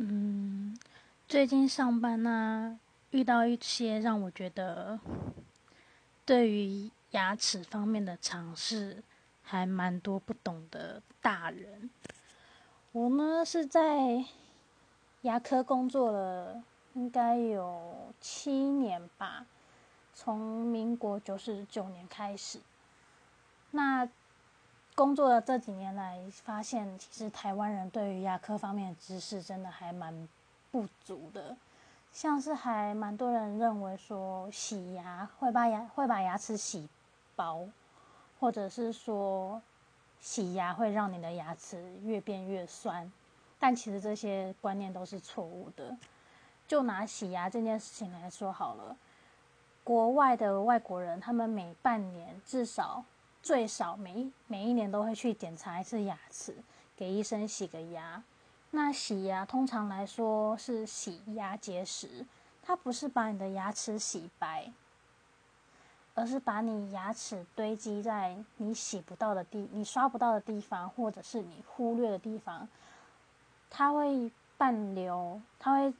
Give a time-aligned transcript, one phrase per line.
[0.00, 0.78] 嗯，
[1.26, 2.78] 最近上班呢，
[3.10, 5.00] 遇到一些让我觉得
[6.24, 9.02] 对于牙齿方面的尝试
[9.42, 11.90] 还蛮多不懂的大人。
[12.92, 14.24] 我呢是在
[15.22, 16.62] 牙科工作了，
[16.94, 19.46] 应该有七年吧，
[20.14, 22.60] 从民国九十九年开始。
[23.72, 24.08] 那
[24.98, 30.28] 工作的这几年来，发现其实台湾人对于牙科方面的知识真的还蛮
[30.72, 31.56] 不足的，
[32.12, 36.88] 像是还蛮多人认为说洗牙会把牙会把牙齿洗
[37.36, 37.68] 薄，
[38.40, 39.62] 或者是说
[40.20, 43.08] 洗牙会让你的牙齿越变越酸，
[43.60, 45.96] 但其实这些观念都是错误的。
[46.66, 48.96] 就拿洗牙这件事情来说好了，
[49.84, 53.04] 国外的外国人他们每半年至少。
[53.42, 56.54] 最少每一每一年都会去检查一次牙齿，
[56.96, 58.22] 给医生洗个牙。
[58.70, 62.26] 那洗牙通常来说是洗牙结石，
[62.62, 64.70] 它不是把你的牙齿洗白，
[66.14, 72.68] 而是把你牙齿堆积在你洗不到的地、你刷不到的地方，或者是你忽略的地方，
[73.70, 75.94] 它会伴流，它会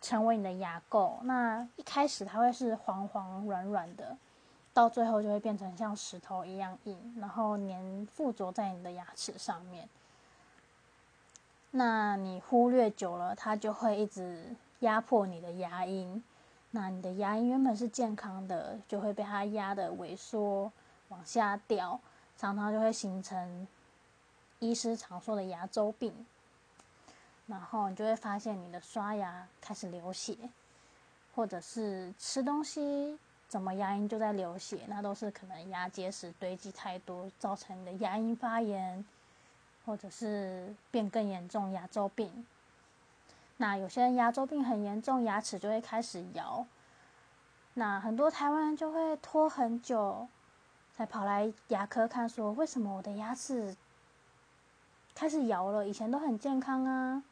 [0.00, 1.22] 成为你的牙垢。
[1.22, 4.16] 那一开始它会是黄黄软软的。
[4.74, 9.88] 到最后就会变成像石头一样硬，然后粘附着在你的牙齿上面。
[11.70, 16.20] 那你忽略久了，它就会一直压迫你的牙龈。
[16.72, 20.72] 那你的牙龈原本是健康的，就会被它压的萎缩
[21.08, 22.00] 往下掉，
[22.36, 23.68] 常常就会形成
[24.58, 26.12] 医师常说的牙周病。
[27.46, 30.36] 然后你就会发现你的刷牙开始流血，
[31.34, 33.16] 或者是吃东西。
[33.54, 39.04] 什么牙龈就在流血，那都是可能牙结石堆积太多，造成的牙龈发炎，
[39.86, 42.44] 或者是变更严重牙周病。
[43.58, 46.66] 那有些人牙周病很严重，牙齿就会开始摇。
[47.74, 50.26] 那很多台湾人就会拖很久，
[50.96, 53.76] 才跑来牙科看，说为什么我的牙齿
[55.14, 55.86] 开始摇了？
[55.86, 57.22] 以前都很健康啊。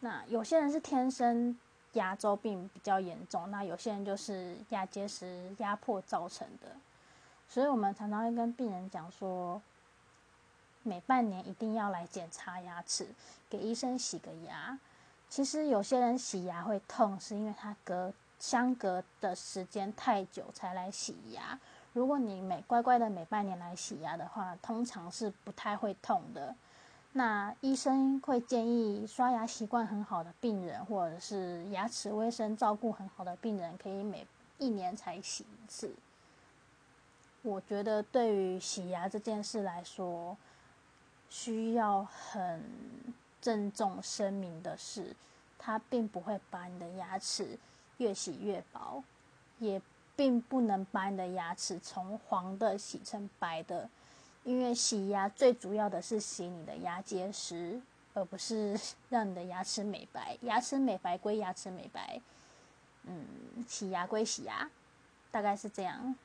[0.00, 1.56] 那有些人是天生。
[1.94, 6.68] 牙周病比较严重，那有些人就是牙结石压迫造成的，
[7.48, 9.60] 所以我们常常会跟病人讲说，
[10.82, 13.08] 每半年一定要来检查牙齿，
[13.48, 14.78] 给医生洗个牙。
[15.28, 21.58] 其实有些人洗牙会痛，是因为他隔相隔的时间太久才来洗牙。
[21.92, 26.54] 如果你每乖乖的每半年来洗牙的话，通常是不太会痛的。
[27.12, 34.24] 那医生会建议刷牙习惯很好的病人，或者是牙齿卫生照顾很好的病人，可以每
[34.58, 35.92] 一年才洗一次。
[37.42, 40.36] 我觉得对于洗牙这件事来说，
[41.28, 42.62] 需要很
[43.40, 45.16] 郑重声明的是，
[45.58, 47.58] 它并不会把你的牙齿
[47.96, 49.02] 越洗越薄，
[49.58, 49.82] 也
[50.14, 53.88] 并不能把你的牙齿从黄的洗成白的。
[54.50, 57.80] 因为洗牙最主要的是洗你的牙结石，
[58.14, 58.76] 而不是
[59.08, 60.36] 让你的牙齿美白。
[60.40, 62.20] 牙齿美白归牙齿美白，
[63.04, 63.24] 嗯，
[63.68, 64.68] 洗牙归洗牙，
[65.30, 66.16] 大概是这样。